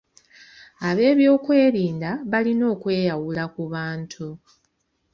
Abeebyokwerinda 0.89 2.11
balina 2.31 2.63
okweyawula 2.73 3.43
ku 3.53 3.63
bantu. 3.73 4.27